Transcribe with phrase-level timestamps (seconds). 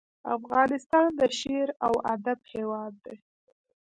[0.37, 3.15] افغانستان د شعر او ادب هیواد دی